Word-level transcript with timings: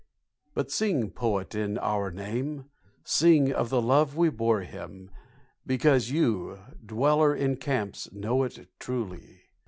But 0.55 0.71
sing 0.71 1.11
poet 1.11 1.53
in 1.53 1.77
our 1.77 2.09
name, 2.09 2.65
Sing 3.03 3.53
of 3.53 3.69
the 3.69 3.79
love 3.79 4.17
we 4.17 4.31
bore 4.31 4.61
him 4.61 5.11
because 5.63 6.09
you, 6.09 6.57
dweller 6.83 7.35
in 7.35 7.57
camps, 7.57 8.11
know 8.11 8.41
it 8.41 8.67
truly. 8.79 9.43